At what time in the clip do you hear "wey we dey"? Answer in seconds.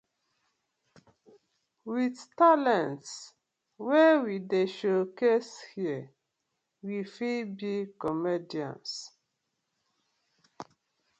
3.85-4.65